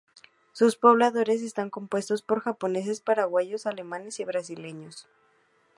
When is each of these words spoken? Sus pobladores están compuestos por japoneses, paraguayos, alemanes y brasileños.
Sus 0.53 0.77
pobladores 0.77 1.43
están 1.43 1.69
compuestos 1.69 2.23
por 2.23 2.39
japoneses, 2.41 3.01
paraguayos, 3.01 3.67
alemanes 3.67 4.19
y 4.19 4.25
brasileños. 4.25 5.07